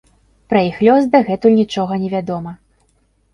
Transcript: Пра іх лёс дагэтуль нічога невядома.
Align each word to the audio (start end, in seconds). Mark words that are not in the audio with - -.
Пра 0.53 0.61
іх 0.69 0.79
лёс 0.87 1.03
дагэтуль 1.15 1.53
нічога 1.59 1.99
невядома. 2.07 2.55